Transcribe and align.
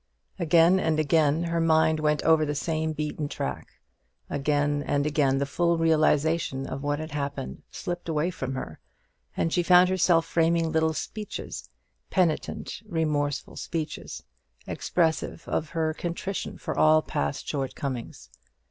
Again 0.39 0.79
and 0.79 0.99
again 0.99 1.43
her 1.43 1.61
mind 1.61 1.99
went 1.99 2.23
over 2.23 2.43
the 2.43 2.55
same 2.55 2.91
beaten 2.91 3.29
track; 3.29 3.73
again 4.31 4.81
and 4.81 5.05
again 5.05 5.37
the 5.37 5.45
full 5.45 5.77
realization 5.77 6.65
of 6.65 6.81
what 6.81 6.97
had 6.97 7.11
happened 7.11 7.61
slipped 7.69 8.09
away 8.09 8.31
from 8.31 8.55
her, 8.55 8.79
and 9.37 9.53
she 9.53 9.61
found 9.61 9.89
herself 9.89 10.25
framing 10.25 10.71
little 10.71 10.93
speeches 10.93 11.69
penitent, 12.09 12.81
remorseful 12.87 13.57
speeches 13.57 14.23
expressive 14.65 15.43
of 15.47 15.69
her 15.69 15.93
contrition 15.93 16.57
for 16.57 16.75
all 16.75 17.03
past 17.03 17.47
shortcomings. 17.47 18.31